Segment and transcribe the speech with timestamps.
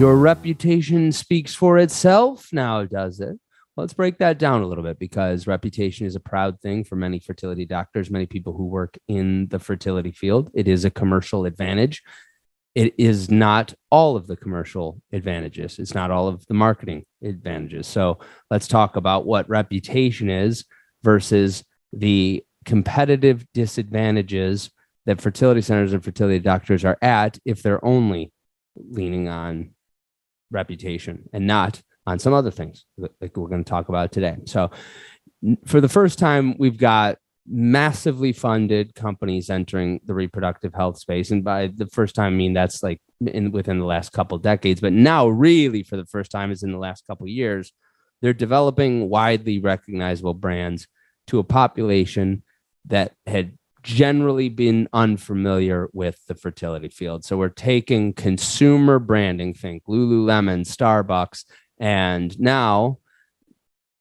[0.00, 3.38] Your reputation speaks for itself now, does it?
[3.76, 7.18] Let's break that down a little bit because reputation is a proud thing for many
[7.18, 10.50] fertility doctors, many people who work in the fertility field.
[10.54, 12.02] It is a commercial advantage.
[12.74, 17.86] It is not all of the commercial advantages, it's not all of the marketing advantages.
[17.86, 20.64] So let's talk about what reputation is
[21.02, 21.62] versus
[21.92, 24.70] the competitive disadvantages
[25.04, 28.32] that fertility centers and fertility doctors are at if they're only
[28.76, 29.74] leaning on
[30.50, 34.36] reputation and not on some other things like we're going to talk about today.
[34.46, 34.70] So,
[35.66, 41.44] for the first time, we've got massively funded companies entering the reproductive health space, and
[41.44, 44.80] by the first time, I mean that's like in within the last couple decades.
[44.80, 47.72] But now, really, for the first time, is in the last couple years,
[48.22, 50.86] they're developing widely recognizable brands
[51.28, 52.42] to a population
[52.86, 57.24] that had generally been unfamiliar with the fertility field.
[57.24, 61.44] So we're taking consumer branding, think Lululemon, Starbucks,
[61.78, 62.98] and now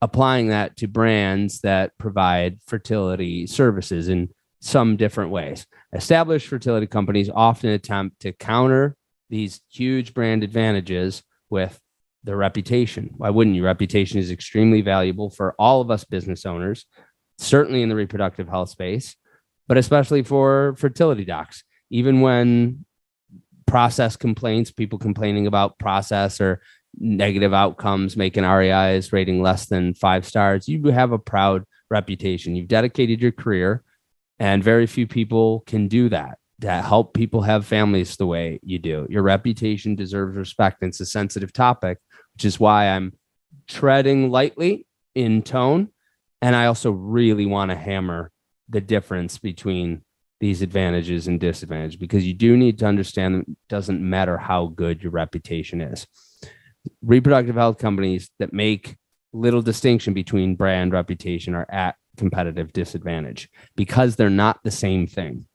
[0.01, 4.29] applying that to brands that provide fertility services in
[4.61, 5.65] some different ways.
[5.93, 8.95] Established fertility companies often attempt to counter
[9.29, 11.79] these huge brand advantages with
[12.23, 13.11] their reputation.
[13.17, 13.63] Why wouldn't you?
[13.63, 16.85] Reputation is extremely valuable for all of us business owners,
[17.37, 19.15] certainly in the reproductive health space
[19.69, 21.63] but especially for fertility docs.
[21.91, 22.83] Even when
[23.67, 26.61] process complaints, people complaining about process or
[26.97, 32.55] negative outcomes, making REIs rating less than five stars, you have a proud reputation.
[32.55, 33.83] You've dedicated your career,
[34.39, 38.79] and very few people can do that to help people have families the way you
[38.79, 39.05] do.
[39.07, 40.81] Your reputation deserves respect.
[40.81, 41.99] And it's a sensitive topic,
[42.33, 43.13] which is why I'm
[43.67, 45.89] treading lightly in tone.
[46.41, 48.31] And I also really want to hammer
[48.69, 50.03] the difference between
[50.39, 54.67] these advantages and disadvantages because you do need to understand that it doesn't matter how
[54.67, 56.07] good your reputation is.
[57.01, 58.95] Reproductive health companies that make
[59.33, 65.45] little distinction between brand reputation are at competitive disadvantage because they're not the same thing.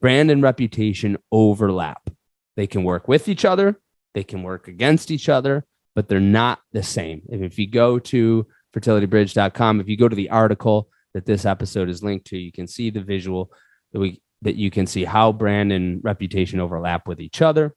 [0.00, 2.10] Brand and reputation overlap.
[2.56, 3.80] They can work with each other,
[4.14, 5.64] they can work against each other,
[5.94, 7.22] but they're not the same.
[7.28, 12.02] if you go to fertilitybridge.com, if you go to the article, that this episode is
[12.02, 13.50] linked to, you can see the visual
[13.92, 17.74] that we that you can see how brand and reputation overlap with each other,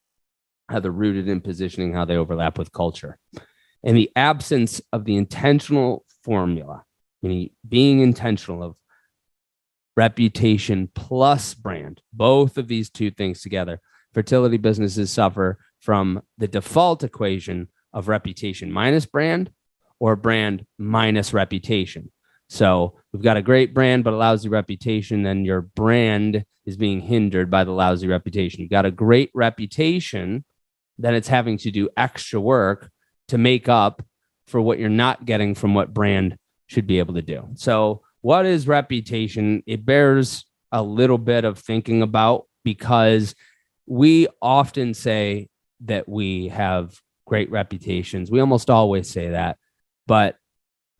[0.68, 3.20] how they're rooted in positioning, how they overlap with culture.
[3.84, 6.84] And the absence of the intentional formula,
[7.22, 8.76] meaning being intentional of
[9.96, 13.80] reputation plus brand, both of these two things together,
[14.14, 19.52] fertility businesses suffer from the default equation of reputation minus brand
[20.00, 22.12] or brand minus reputation.
[22.50, 25.24] So we've got a great brand, but a lousy reputation.
[25.24, 28.60] Then your brand is being hindered by the lousy reputation.
[28.60, 30.44] You've got a great reputation,
[30.98, 32.92] then it's having to do extra work
[33.30, 34.04] to make up
[34.48, 36.38] for what you're not getting from what brand
[36.68, 37.48] should be able to do.
[37.56, 39.64] So, what is reputation?
[39.66, 43.34] It bears a little bit of thinking about because
[43.86, 45.48] we often say
[45.82, 48.30] that we have great reputations.
[48.30, 49.58] We almost always say that.
[50.06, 50.38] But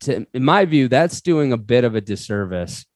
[0.00, 2.86] to, in my view, that's doing a bit of a disservice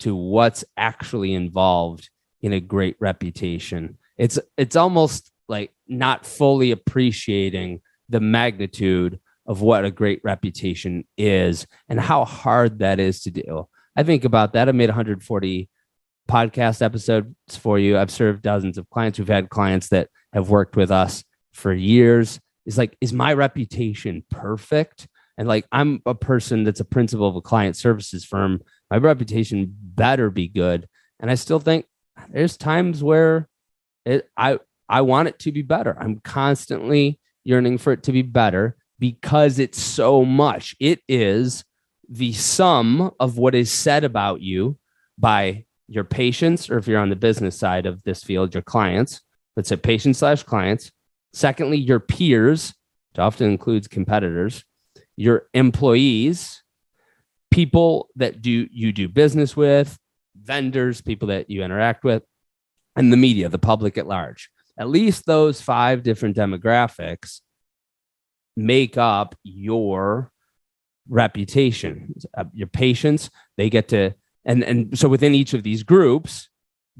[0.00, 2.10] to what's actually involved
[2.40, 3.98] in a great reputation.
[4.16, 11.66] It's it's almost like not fully appreciating the magnitude of what a great reputation is
[11.88, 13.68] and how hard that is to do.
[13.96, 14.68] I think about that.
[14.68, 15.68] I made 140
[16.28, 17.98] podcast episodes for you.
[17.98, 19.18] I've served dozens of clients.
[19.18, 22.38] We've had clients that have worked with us for years.
[22.64, 25.08] It's like, is my reputation perfect?
[25.40, 28.60] And like I'm a person that's a principal of a client services firm.
[28.90, 30.86] My reputation better be good.
[31.18, 31.86] And I still think
[32.28, 33.48] there's times where
[34.04, 35.96] it I I want it to be better.
[35.98, 40.76] I'm constantly yearning for it to be better because it's so much.
[40.78, 41.64] It is
[42.06, 44.76] the sum of what is said about you
[45.16, 49.22] by your patients, or if you're on the business side of this field, your clients.
[49.56, 50.92] Let's say patients slash clients.
[51.32, 52.74] Secondly, your peers,
[53.12, 54.64] which often includes competitors
[55.20, 56.62] your employees,
[57.50, 59.98] people that do you do business with,
[60.34, 62.22] vendors, people that you interact with,
[62.96, 64.48] and the media, the public at large.
[64.78, 67.40] At least those five different demographics
[68.56, 70.32] make up your
[71.06, 72.14] reputation.
[72.34, 73.28] Uh, your patients,
[73.58, 74.14] they get to
[74.46, 76.48] and and so within each of these groups,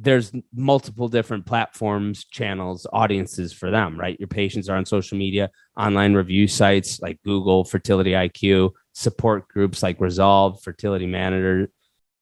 [0.02, 4.18] there's multiple different platforms, channels, audiences for them, right?
[4.18, 9.82] Your patients are on social media, online review sites like Google, Fertility IQ, support groups
[9.82, 11.70] like Resolve, Fertility Manager,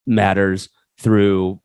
[0.06, 1.60] Matters through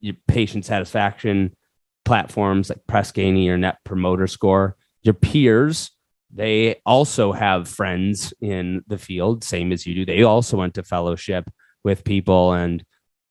[0.00, 1.56] your patient satisfaction
[2.04, 4.76] platforms like Press Ganey or Net Promoter Score.
[5.02, 5.92] Your peers,
[6.30, 10.04] they also have friends in the field, same as you do.
[10.04, 11.48] They also went to fellowship
[11.84, 12.84] with people and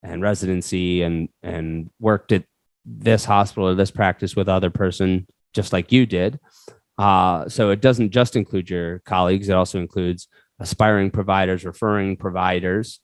[0.03, 2.43] and residency and and worked at
[2.85, 6.39] this hospital or this practice with other person just like you did.
[6.97, 10.27] Uh, so it doesn't just include your colleagues; it also includes
[10.59, 12.99] aspiring providers, referring providers,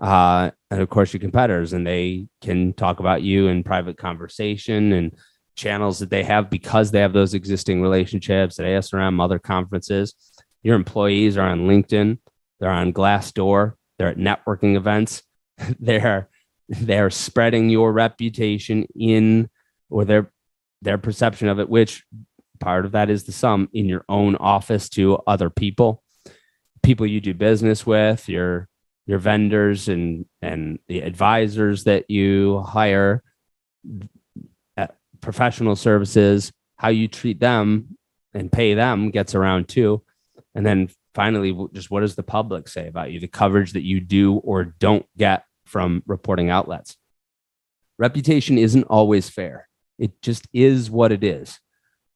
[0.00, 1.72] uh, and of course your competitors.
[1.72, 5.16] And they can talk about you in private conversation and
[5.56, 10.14] channels that they have because they have those existing relationships at ASRM, other conferences.
[10.62, 12.18] Your employees are on LinkedIn,
[12.60, 15.22] they're on Glassdoor, they're at networking events,
[15.78, 16.28] they're
[16.68, 19.48] they're spreading your reputation in
[19.90, 20.30] or their
[20.82, 22.04] their perception of it, which
[22.60, 26.02] part of that is the sum in your own office to other people,
[26.82, 28.68] people you do business with, your
[29.06, 33.22] your vendors and and the advisors that you hire
[35.24, 37.96] professional services, how you treat them
[38.34, 40.02] and pay them gets around too.
[40.54, 43.20] And then finally, just what does the public say about you?
[43.20, 46.96] The coverage that you do or don't get from reporting outlets.
[47.98, 49.68] Reputation isn't always fair.
[49.98, 51.60] It just is what it is.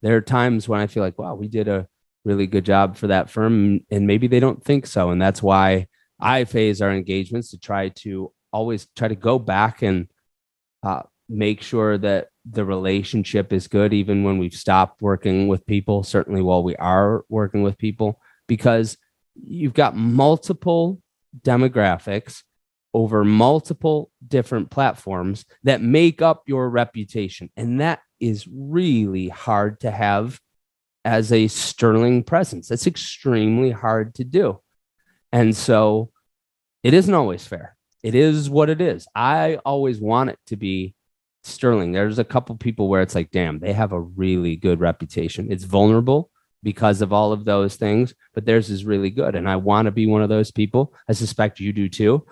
[0.03, 1.89] There are times when I feel like, wow, we did a
[2.25, 5.11] really good job for that firm, and maybe they don't think so.
[5.11, 5.87] And that's why
[6.21, 10.09] I phase our engagements to try to always try to go back and
[10.83, 16.03] uh, make sure that the relationship is good even when we've stopped working with people
[16.03, 18.97] certainly while we are working with people because
[19.35, 21.01] you've got multiple
[21.43, 22.43] demographics
[22.99, 29.91] over multiple different platforms that make up your reputation and that is really hard to
[29.91, 30.41] have
[31.05, 34.61] as a sterling presence That's extremely hard to do
[35.31, 36.11] and so
[36.83, 40.97] it isn't always fair it is what it is i always want it to be
[41.45, 45.51] Sterling, there's a couple people where it's like, damn, they have a really good reputation.
[45.51, 46.31] It's vulnerable
[46.63, 49.35] because of all of those things, but theirs is really good.
[49.35, 50.93] And I want to be one of those people.
[51.09, 52.27] I suspect you do too.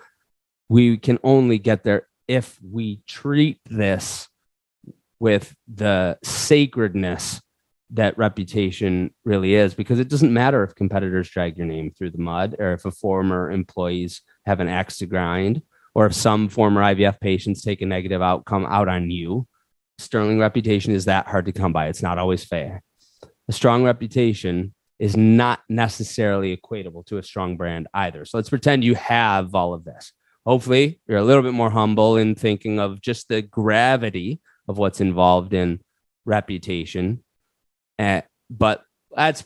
[0.69, 4.27] We can only get there if we treat this
[5.19, 7.41] with the sacredness
[7.91, 12.17] that reputation really is, because it doesn't matter if competitors drag your name through the
[12.17, 15.61] mud or if a former employees have an axe to grind
[15.95, 19.47] or if some former IVF patients take a negative outcome out on you,
[19.99, 21.87] sterling reputation is that hard to come by.
[21.87, 22.83] It's not always fair.
[23.47, 28.25] A strong reputation is not necessarily equatable to a strong brand either.
[28.25, 30.11] So let's pretend you have all of this.
[30.47, 34.39] Hopefully, you're a little bit more humble in thinking of just the gravity
[34.69, 35.81] of what's involved in
[36.23, 37.21] reputation.
[37.99, 38.81] Uh, but
[39.13, 39.45] that's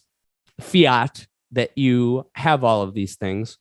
[0.60, 3.58] fiat that you have all of these things.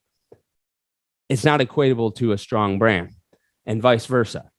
[1.30, 3.14] It's not equatable to a strong brand
[3.64, 4.50] and vice versa.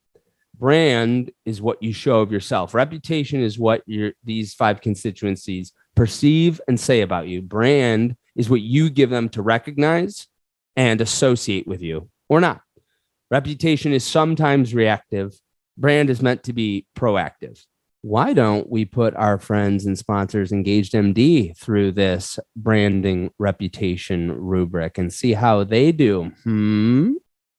[0.58, 2.74] Brand is what you show of yourself.
[2.74, 7.44] Reputation is what your these five constituencies perceive and say about you.
[7.44, 10.28] Brand is what you give them to recognize
[10.76, 12.64] and associate with you or not
[13.32, 15.34] reputation is sometimes reactive.
[15.78, 17.66] Brand is meant to be proactive.
[18.04, 24.98] Why don't we put our friends and sponsors engaged md through this branding reputation rubric
[24.98, 26.32] and see how they do?
[26.44, 27.14] Hmm?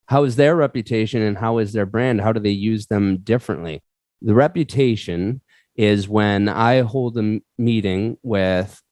[0.07, 2.21] How is their reputation and how is their brand?
[2.21, 3.83] How do they use them differently?
[4.21, 5.41] The reputation
[5.75, 8.83] is when i hold a meeting with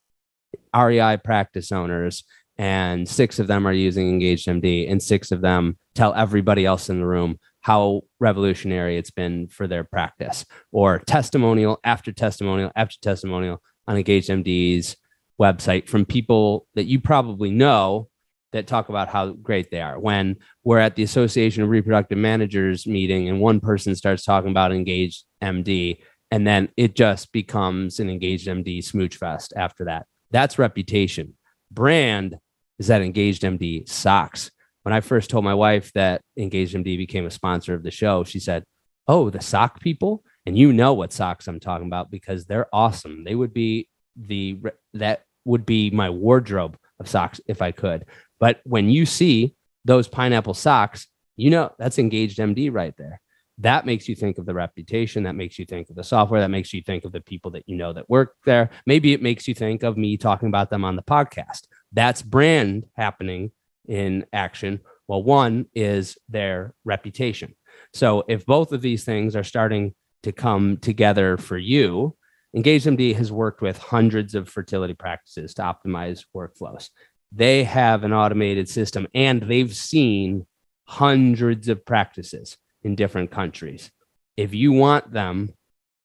[0.75, 2.25] rei practice owners
[2.61, 6.90] and six of them are using engaged md and six of them tell everybody else
[6.90, 12.97] in the room how revolutionary it's been for their practice or testimonial after testimonial after
[13.00, 14.95] testimonial on engaged md's
[15.40, 18.11] website from people that you probably know
[18.52, 19.99] that talk about how great they are.
[19.99, 24.73] When we're at the association of reproductive managers meeting and one person starts talking about
[24.73, 25.99] engaged md
[26.33, 30.07] and then it just becomes an engaged md smooch fest after that.
[30.31, 31.35] That's reputation.
[31.71, 32.38] Brand
[32.80, 34.50] is that engaged md socks
[34.82, 38.25] when I first told my wife that Engaged MD became a sponsor of the show,
[38.25, 38.64] she said,
[39.06, 40.25] Oh, the sock people.
[40.46, 43.25] And you know what socks I'm talking about because they're awesome.
[43.25, 44.58] They would be the,
[44.94, 48.06] that would be my wardrobe of socks if I could.
[48.38, 51.06] But when you see those pineapple socks,
[51.37, 53.20] you know that's Engaged MD right there.
[53.58, 55.25] That makes you think of the reputation.
[55.25, 56.40] That makes you think of the software.
[56.40, 58.70] That makes you think of the people that you know that work there.
[58.87, 61.66] Maybe it makes you think of me talking about them on the podcast.
[61.92, 63.52] That's brand happening
[63.87, 64.80] in action?
[65.09, 67.56] Well, one is their reputation.
[67.92, 72.16] So if both of these things are starting to come together for you,
[72.54, 76.90] EngagedMD has worked with hundreds of fertility practices to optimize workflows.
[77.32, 80.47] They have an automated system and they've seen
[80.85, 83.90] hundreds of practices in different countries.
[84.37, 85.54] If you want them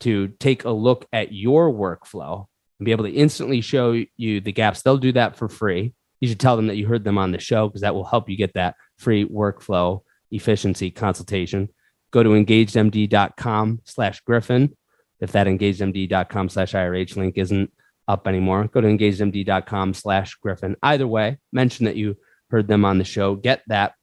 [0.01, 2.45] to take a look at your workflow
[2.79, 4.81] and be able to instantly show you the gaps.
[4.81, 5.93] They'll do that for free.
[6.19, 8.29] You should tell them that you heard them on the show because that will help
[8.29, 10.01] you get that free workflow
[10.31, 11.69] efficiency consultation.
[12.11, 14.75] Go to engagedmd.com slash Griffin.
[15.19, 17.71] If that engagedmd.com slash IRH link isn't
[18.07, 20.75] up anymore, go to engagedmd.com slash Griffin.
[20.83, 22.17] Either way, mention that you
[22.49, 23.35] heard them on the show.
[23.35, 23.93] Get that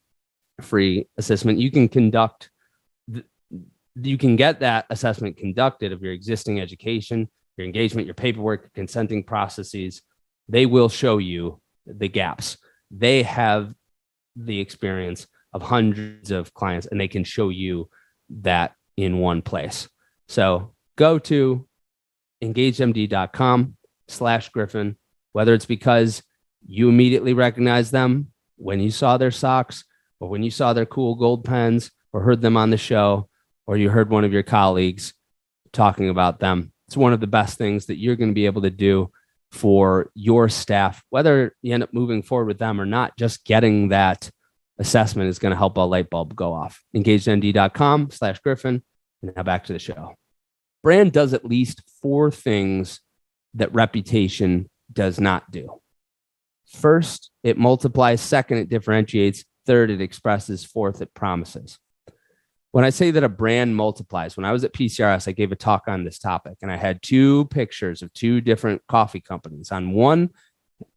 [0.61, 1.59] free assessment.
[1.59, 2.51] You can conduct,
[3.97, 7.29] you can get that assessment conducted of your existing education,
[7.63, 10.03] your engagement, your paperwork, consenting processes.
[10.49, 12.59] They will show you the gaps.
[12.91, 13.73] They have
[14.35, 17.89] the experience of hundreds of clients and they can show you
[18.41, 19.89] that in one place.
[20.29, 21.67] So go to
[22.43, 23.77] engagedmd.com
[24.09, 24.97] slash Griffin,
[25.33, 26.23] whether it's because
[26.67, 29.85] you immediately recognize them when you saw their socks
[30.21, 33.29] or when you saw their cool gold pens or heard them on the show
[33.67, 35.15] or you heard one of your colleagues
[35.73, 36.72] talking about them.
[36.93, 39.11] It's one of the best things that you're going to be able to do
[39.51, 43.89] for your staff, whether you end up moving forward with them or not, just getting
[43.89, 44.31] that
[44.79, 46.83] assessment is going to help a light bulb go off.
[46.95, 48.83] EngagedMD.com slash Griffin.
[49.23, 50.17] And now back to the show.
[50.83, 53.01] Brand does at least four things
[53.55, 55.81] that reputation does not do.
[56.67, 58.21] First, it multiplies.
[58.21, 59.47] Second, it differentiates.
[59.65, 60.63] Third, it expresses.
[60.63, 61.79] Fourth, it promises.
[62.73, 65.57] When I say that a brand multiplies, when I was at PCRS, I gave a
[65.57, 69.71] talk on this topic and I had two pictures of two different coffee companies.
[69.71, 70.31] On one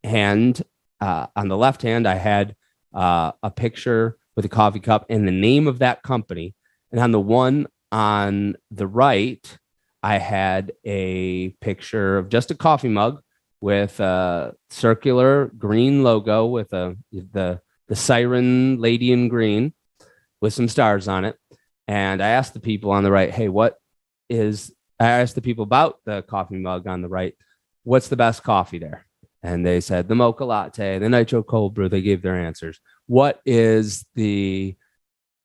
[0.03, 0.63] hand,
[1.01, 2.55] uh, on the left hand, I had
[2.94, 6.55] uh, a picture with a coffee cup and the name of that company.
[6.91, 9.58] And on the one on the right,
[10.01, 13.22] I had a picture of just a coffee mug
[13.60, 19.74] with a circular green logo with a the the siren lady in green
[20.41, 21.38] with some stars on it.
[21.88, 23.77] And I asked the people on the right, hey, what
[24.30, 27.36] is I asked the people about the coffee mug on the right,
[27.84, 29.06] what's the best coffee there?
[29.44, 31.89] And they said the mocha latte, the nitro cold brew.
[31.89, 32.80] They gave their answers.
[33.06, 34.75] What is the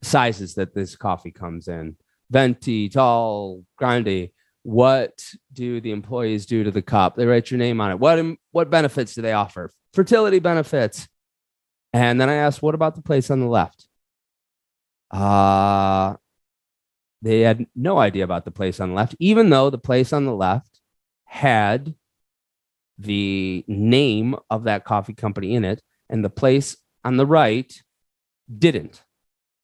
[0.02, 1.96] sizes that this coffee comes in?
[2.30, 4.30] Venti, tall, grande.
[4.62, 7.16] What do the employees do to the cup?
[7.16, 7.98] They write your name on it.
[7.98, 9.70] What what benefits do they offer?
[9.92, 11.08] Fertility benefits.
[11.92, 13.86] And then I asked, what about the place on the left?
[15.10, 16.14] Uh
[17.22, 20.24] they had no idea about the place on the left, even though the place on
[20.24, 20.80] the left
[21.24, 21.94] had
[22.98, 27.82] the name of that coffee company in it, and the place on the right
[28.58, 29.02] didn't.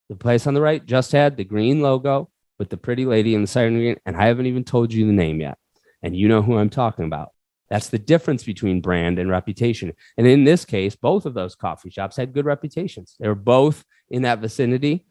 [0.09, 3.41] The place on the right just had the green logo with the pretty lady in
[3.41, 5.57] the siren green, and I haven't even told you the name yet.
[6.01, 7.29] And you know who I'm talking about.
[7.69, 9.93] That's the difference between brand and reputation.
[10.17, 13.15] And in this case, both of those coffee shops had good reputations.
[13.19, 15.05] They were both in that vicinity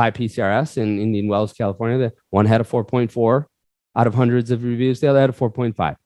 [0.00, 1.98] by PCRS in Indian Wells, California.
[1.98, 3.44] The one had a 4.4
[3.94, 5.96] out of hundreds of reviews, the other had a 4.5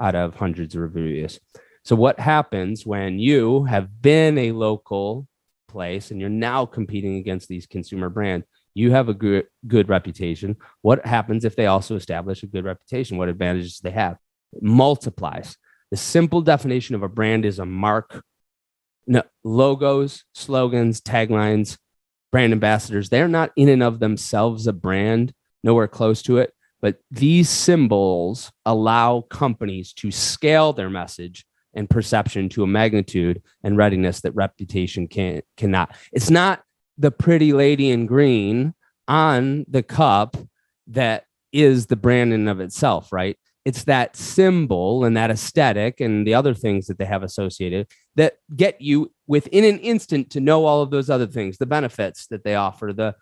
[0.00, 1.38] out of hundreds of reviews.
[1.84, 5.28] So, what happens when you have been a local
[5.68, 8.46] place and you're now competing against these consumer brands?
[8.72, 10.56] You have a good, good reputation.
[10.80, 13.18] What happens if they also establish a good reputation?
[13.18, 14.16] What advantages they have?
[14.54, 15.58] It multiplies.
[15.90, 18.24] The simple definition of a brand is a mark.
[19.06, 21.76] No, logos, slogans, taglines,
[22.34, 26.52] brand ambassadors, they're not in and of themselves a brand, nowhere close to it.
[26.82, 33.76] But these symbols allow companies to scale their message and perception to a magnitude and
[33.76, 35.94] readiness that reputation can cannot.
[36.12, 36.64] It's not
[36.98, 38.74] the pretty lady in green
[39.06, 40.36] on the cup
[40.88, 43.38] that is the brand in of itself, right?
[43.64, 48.34] It's that symbol and that aesthetic and the other things that they have associated that
[48.54, 52.44] get you within an instant to know all of those other things, the benefits that
[52.44, 53.14] they offer, the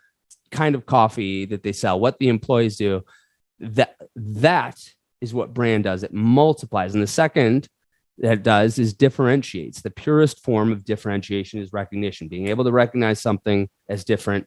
[0.51, 3.03] kind of coffee that they sell, what the employees do.
[3.61, 4.79] That that
[5.21, 6.03] is what brand does.
[6.03, 6.95] It multiplies.
[6.95, 7.69] And the second
[8.19, 9.81] that it does is differentiates.
[9.81, 14.47] The purest form of differentiation is recognition being able to recognize something as different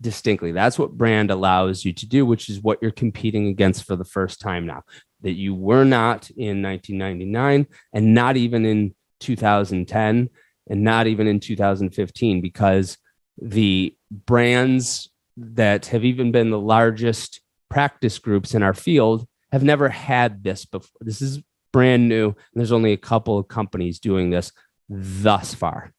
[0.00, 3.96] distinctly that's what brand allows you to do which is what you're competing against for
[3.96, 4.82] the first time now
[5.22, 10.28] that you were not in 1999 and not even in 2010
[10.68, 12.98] and not even in 2015 because
[13.40, 19.88] the brands that have even been the largest practice groups in our field have never
[19.88, 20.90] had this before.
[21.00, 21.40] This is
[21.72, 22.26] brand new.
[22.26, 24.52] And there's only a couple of companies doing this
[24.88, 25.93] thus far.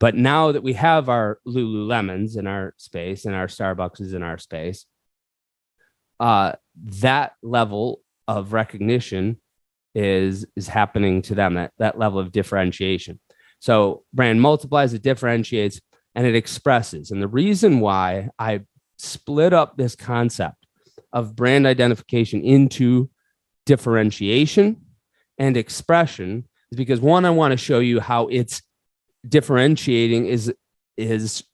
[0.00, 4.22] But now that we have our Lululemons in our space and our Starbucks is in
[4.22, 4.86] our space,
[6.20, 6.52] uh,
[7.00, 9.40] that level of recognition
[9.94, 11.54] is is happening to them.
[11.54, 13.18] That that level of differentiation.
[13.60, 15.80] So brand multiplies, it differentiates,
[16.14, 17.10] and it expresses.
[17.10, 18.60] And the reason why I
[18.98, 20.66] split up this concept
[21.12, 23.10] of brand identification into
[23.66, 24.76] differentiation
[25.38, 28.62] and expression is because one, I want to show you how it's
[29.26, 30.52] differentiating is
[30.96, 31.44] is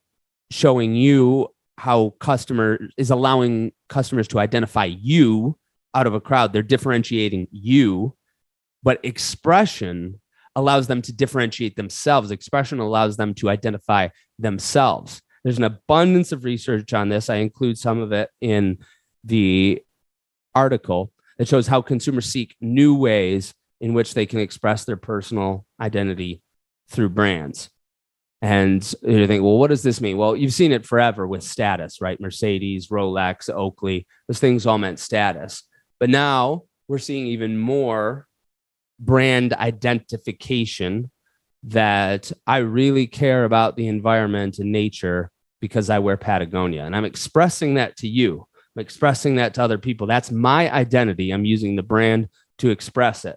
[0.50, 5.56] showing you how customer is allowing customers to identify you
[5.94, 6.52] out of a crowd.
[6.52, 8.16] They're differentiating you,
[8.82, 10.20] but expression
[10.56, 12.30] allows them to differentiate themselves.
[12.30, 15.20] Expression allows them to identify themselves.
[15.42, 17.28] There's an abundance of research on this.
[17.28, 18.78] I include some of it in
[19.24, 19.82] the
[20.54, 25.66] article that shows how consumers seek new ways in which they can express their personal
[25.80, 26.43] identity
[26.88, 27.70] through brands.
[28.42, 30.18] And you think, well, what does this mean?
[30.18, 32.20] Well, you've seen it forever with status, right?
[32.20, 35.62] Mercedes, Rolex, Oakley, those things all meant status.
[35.98, 38.26] But now we're seeing even more
[39.00, 41.10] brand identification
[41.64, 46.84] that I really care about the environment and nature because I wear Patagonia.
[46.84, 48.46] And I'm expressing that to you.
[48.76, 50.06] I'm expressing that to other people.
[50.06, 51.30] That's my identity.
[51.30, 53.36] I'm using the brand to express it.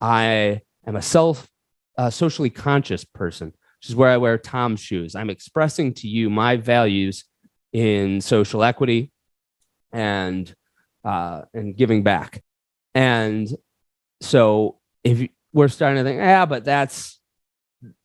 [0.00, 1.48] I am a self
[1.96, 5.14] uh, socially conscious person, which is where I wear Tom's shoes.
[5.14, 7.24] I'm expressing to you my values
[7.72, 9.10] in social equity
[9.92, 10.54] and
[11.04, 12.42] uh, and giving back.
[12.94, 13.48] And
[14.20, 17.20] so if we're starting to think, yeah, but that's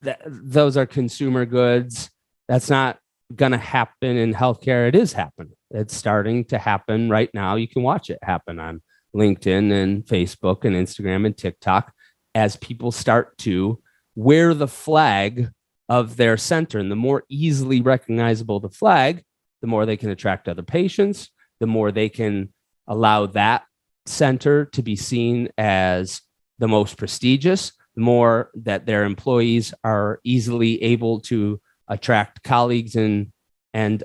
[0.01, 2.09] that, those are consumer goods.
[2.47, 2.99] That's not
[3.35, 4.87] going to happen in healthcare.
[4.87, 5.55] It is happening.
[5.69, 7.55] It's starting to happen right now.
[7.55, 8.81] You can watch it happen on
[9.15, 11.93] LinkedIn and Facebook and Instagram and TikTok
[12.35, 13.81] as people start to
[14.15, 15.49] wear the flag
[15.89, 16.79] of their center.
[16.79, 19.23] And the more easily recognizable the flag,
[19.61, 22.53] the more they can attract other patients, the more they can
[22.87, 23.63] allow that
[24.05, 26.21] center to be seen as
[26.59, 33.31] the most prestigious, the more that their employees are easily able to attract colleagues and
[33.73, 34.03] and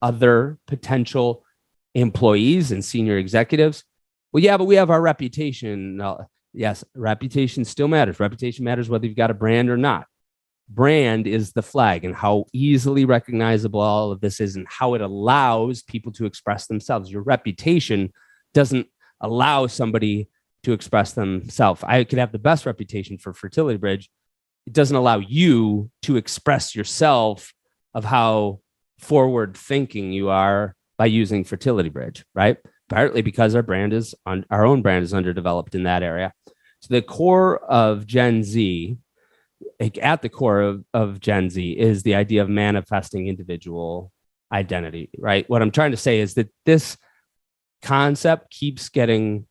[0.00, 1.44] other potential
[1.94, 3.84] employees and senior executives.
[4.32, 6.00] Well, yeah, but we have our reputation.
[6.00, 8.20] Uh, Yes, reputation still matters.
[8.20, 10.06] Reputation matters whether you've got a brand or not.
[10.68, 15.02] Brand is the flag, and how easily recognizable all of this is, and how it
[15.02, 17.10] allows people to express themselves.
[17.10, 18.12] Your reputation
[18.54, 18.86] doesn't
[19.20, 20.28] allow somebody
[20.62, 21.82] to express themselves.
[21.84, 24.08] I could have the best reputation for Fertility Bridge.
[24.66, 27.52] It doesn't allow you to express yourself
[27.92, 28.60] of how
[28.98, 32.56] forward thinking you are by using Fertility Bridge, right?
[32.88, 36.32] Partly because our brand is on our own brand is underdeveloped in that area.
[36.80, 38.98] So the core of Gen Z,
[39.80, 44.12] at the core of, of Gen Z, is the idea of manifesting individual
[44.52, 45.48] identity, right?
[45.48, 46.98] What I'm trying to say is that this
[47.82, 49.46] concept keeps getting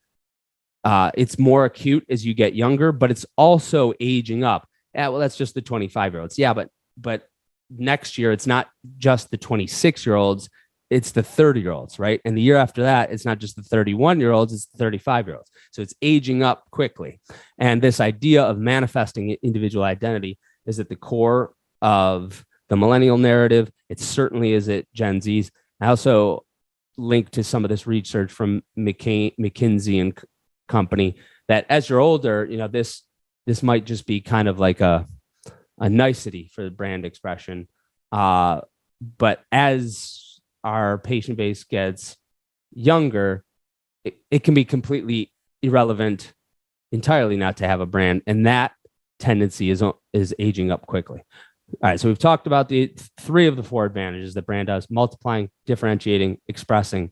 [0.83, 4.67] uh, it's more acute as you get younger, but it's also aging up.
[4.93, 6.37] Yeah, well, that's just the 25 year olds.
[6.37, 7.27] Yeah, but but
[7.69, 10.49] next year it's not just the 26 year olds,
[10.93, 12.21] it's the 30 year olds, right?
[12.23, 15.27] And the year after that, it's not just the 31 year olds, it's the 35
[15.27, 15.49] year olds.
[15.71, 17.19] So it's aging up quickly.
[17.57, 23.71] And this idea of manifesting individual identity is at the core of the millennial narrative.
[23.89, 25.51] It certainly is at Gen Z's.
[25.81, 26.45] I also
[26.95, 30.15] link to some of this research from McKay, McKinsey and
[30.67, 31.15] company
[31.47, 33.01] that as you're older, you know, this
[33.47, 35.07] this might just be kind of like a
[35.79, 37.67] a nicety for the brand expression.
[38.11, 38.61] Uh,
[39.17, 40.32] but as
[40.63, 42.17] our patient base gets
[42.71, 43.43] younger,
[44.03, 46.33] it, it can be completely irrelevant
[46.91, 48.21] entirely not to have a brand.
[48.27, 48.73] And that
[49.19, 51.23] tendency is, is aging up quickly.
[51.81, 51.99] All right.
[51.99, 56.39] So we've talked about the three of the four advantages that brand does multiplying, differentiating,
[56.47, 57.11] expressing.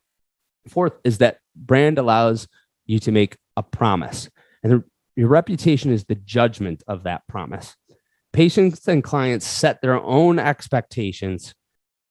[0.68, 2.48] Fourth is that brand allows
[2.86, 4.30] you to make a promise.
[4.64, 4.84] And
[5.16, 7.76] your reputation is the judgment of that promise.
[8.34, 11.56] Patients and clients set their own expectations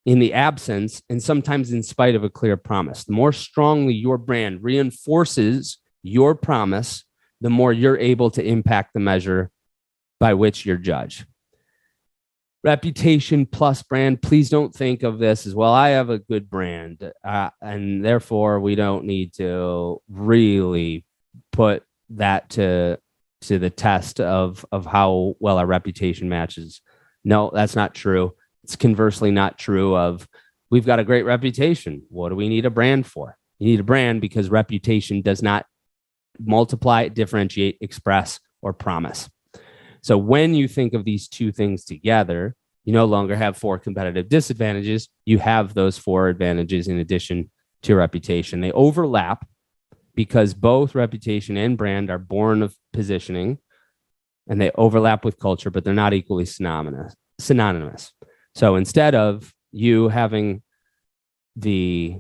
[0.07, 3.05] in the absence and sometimes in spite of a clear promise.
[3.05, 7.05] The more strongly your brand reinforces your promise,
[7.41, 9.51] the more you're able to impact the measure
[10.19, 11.27] by which you're judged.
[12.63, 14.21] Reputation plus brand.
[14.21, 15.73] Please don't think of this as well.
[15.73, 21.07] I have a good brand, uh, and therefore we don't need to really
[21.53, 22.99] put that to
[23.43, 26.83] to the test of of how well our reputation matches.
[27.25, 28.35] No, that's not true.
[28.65, 30.29] It's conversely not true of
[30.71, 32.03] we've got a great reputation.
[32.09, 33.37] What do we need a brand for?
[33.59, 35.67] You need a brand because reputation does not
[36.39, 39.29] multiply, differentiate, express, or promise.
[40.03, 44.29] So when you think of these two things together, you no longer have four competitive
[44.29, 45.09] disadvantages.
[45.27, 47.51] You have those four advantages in addition
[47.83, 48.61] to reputation.
[48.61, 49.47] They overlap
[50.15, 53.59] because both reputation and brand are born of positioning
[54.49, 57.15] and they overlap with culture, but they're not equally synonymous.
[57.39, 58.13] synonymous.
[58.55, 60.63] So instead of you having
[61.57, 62.19] the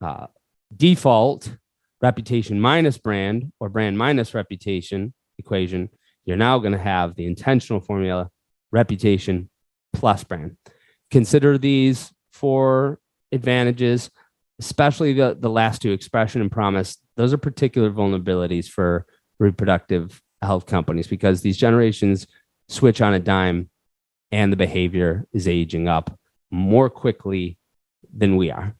[0.00, 0.26] uh,
[0.74, 1.56] default
[2.00, 5.90] reputation minus brand or brand minus reputation equation,
[6.24, 8.30] you're now going to have the intentional formula
[8.72, 9.50] reputation
[9.92, 10.56] plus brand.
[11.10, 13.00] Consider these four
[13.32, 14.10] advantages,
[14.58, 16.98] especially the, the last two expression and promise.
[17.16, 19.06] Those are particular vulnerabilities for
[19.38, 22.26] reproductive health companies because these generations
[22.68, 23.68] switch on a dime
[24.32, 26.18] and the behavior is aging up
[26.50, 27.58] more quickly
[28.12, 28.74] than we are.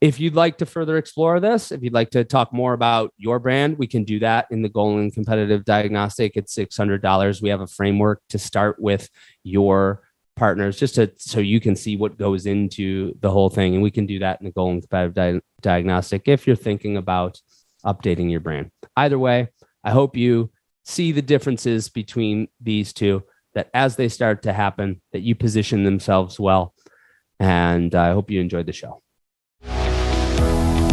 [0.00, 3.38] If you'd like to further explore this, if you'd like to talk more about your
[3.38, 6.32] brand, we can do that in the Goal and Competitive Diagnostic.
[6.36, 7.40] It's $600.
[7.40, 9.08] We have a framework to start with
[9.44, 10.02] your
[10.34, 13.90] partners just to so you can see what goes into the whole thing and we
[13.90, 17.40] can do that in the Goal and Competitive Di- Diagnostic if you're thinking about
[17.84, 18.70] updating your brand.
[18.96, 19.48] Either way,
[19.84, 20.50] I hope you
[20.84, 23.22] see the differences between these two
[23.54, 26.74] that as they start to happen that you position themselves well
[27.40, 29.02] and I hope you enjoyed the show.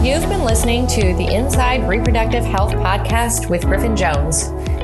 [0.02, 4.50] You've been listening to the Inside Reproductive Health podcast with Griffin Jones.